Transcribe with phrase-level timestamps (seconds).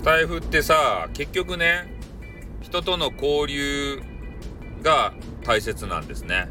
[0.00, 1.94] スタイフってさ、結局ね、
[2.62, 4.00] 人との交流
[4.82, 5.12] が
[5.44, 6.48] 大切なんですね。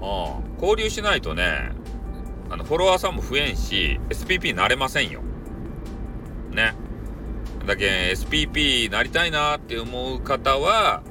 [0.00, 0.54] うん。
[0.58, 1.72] 交流しないとね、
[2.48, 5.20] あの、フォロワーさんも増えんし、SPP なれませんよ。
[6.52, 6.74] ね。
[7.66, 11.02] だけ SPP なりたいなって思う方は、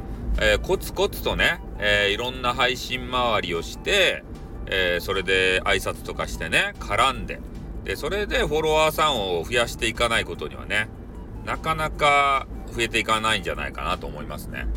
[0.41, 4.23] えー、コツコツとね、えー、いろんな配信回りをして、
[4.65, 7.39] えー、それで挨拶とかしてね、絡んで、
[7.83, 10.89] で、それでフォロワーさんを増やしていかないことにはね、
[11.45, 14.67] なかなか増えていかないんじゃないかなと思いますね。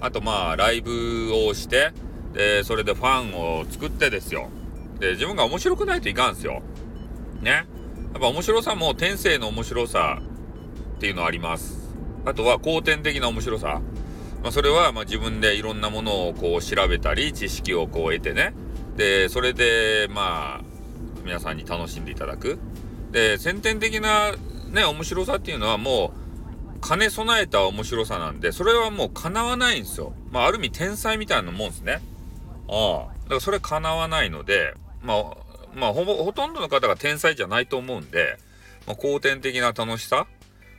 [0.00, 1.92] あとまあ、ライブをして、
[2.32, 4.50] で、それでファンを作ってですよ。
[4.98, 6.62] で、自分が面白くないといかんすよ。
[7.40, 7.50] ね。
[7.50, 7.64] や
[8.18, 10.20] っぱ面白さも天性の面白さ
[10.96, 11.94] っていうのあります。
[12.24, 13.80] あとは後天的な面白さ。
[14.42, 18.52] まあ、それはま自分でいろんなものをこう調べたり、知識をこう得てね。
[18.96, 20.64] で、それでまあ、
[21.24, 22.58] 皆さんに楽しんでいただく。
[23.10, 24.34] で、先天的な
[24.74, 26.12] ね、面白さっていうのはも
[26.82, 30.12] う、兼ね備えた面白さなんで、それはもう叶わないんですよ。
[30.30, 32.02] まあ、ある意味天才みたいなもんですね。
[32.68, 33.14] ああ。
[33.22, 35.36] だからそれ叶わないので、まあ、
[35.74, 38.38] まあほぼ、ほとんどの方が天才じゃないと思うんで、
[38.86, 40.26] まあ、後天的な楽しさ。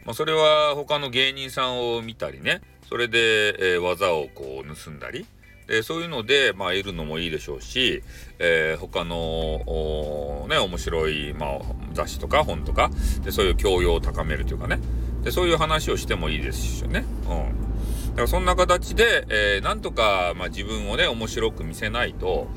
[0.05, 5.25] まあ、それは他の芸人さんを見たりね、それで、えー、技をこう盗んだり、
[5.67, 8.03] でそういうので、まあ、得るのもいいでしょうし、
[8.39, 11.59] えー、他の、ね、面白い、まあ、
[11.93, 12.91] 雑誌とか本とか
[13.23, 14.79] で、そういう教養を高めるというかね、
[15.23, 17.05] でそういう話をしてもいいですしね。
[17.29, 17.65] うん。
[18.11, 22.47] だからそんな形で、えー、なんとか、まあ、自分をね、面白く見せないと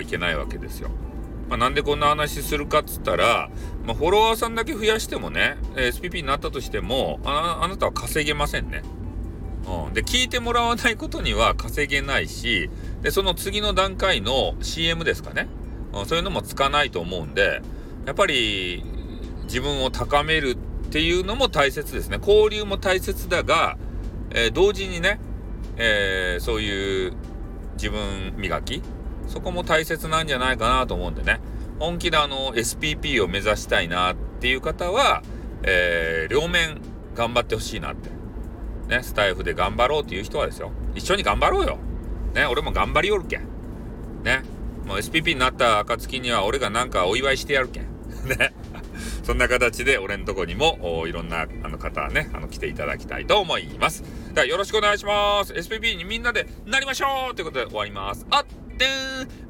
[0.00, 0.90] いけないわけですよ。
[1.48, 3.50] まあ、なんでこんな話するかっつったら、
[3.84, 8.82] まあ、フォロワーさんだけ増やしてもね、SPP になったとしても、あなたは稼げませんね。
[9.66, 12.70] うん、で聞いてもらわないことには稼げないし
[13.02, 15.48] でその次の段階の CM ですかね、
[15.92, 17.62] うん、そういうのもつかないと思うんで
[18.06, 18.84] やっぱり
[19.44, 22.18] 自分を高めるっていうのも大切ですね。
[22.20, 23.76] 交流も大切だが、
[24.30, 25.18] えー、同時にね、
[25.76, 27.12] えー、そういう
[27.74, 28.82] 自分磨き
[29.26, 31.40] そこも大切なんじゃないかなと思うんでね。
[31.78, 35.22] 本気であの SPP を目指したいなっていう方は、
[35.62, 36.80] えー、両面
[37.14, 38.15] 頑張ってほしいなって。
[38.88, 41.78] ね、スタイフで頑張ろうっていう人はですよ、一緒に頑張ろうよ。
[42.34, 43.48] ね、俺も頑張りよるけん。
[44.22, 44.42] ね、
[44.86, 47.86] もう SPP になった暁には俺がなんかお祝いしてやるけん。
[48.28, 48.54] ね。
[49.24, 54.04] そんな形で俺んとこにもいろんなあの方ね、あの来ていただきたいと思います。
[54.32, 55.52] ではよろしくお願いします。
[55.52, 58.24] SPP にみんなでなりましょうということで終わります。
[58.30, 58.44] あっ
[58.76, 58.86] て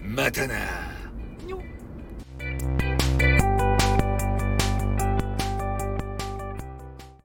[0.01, 0.55] またな